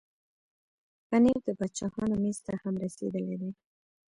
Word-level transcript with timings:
پنېر 1.07 1.39
د 1.45 1.49
باچاهانو 1.59 2.15
مېز 2.23 2.37
ته 2.45 2.53
هم 2.61 2.73
رسېدلی 2.83 3.35
دی. 3.41 3.51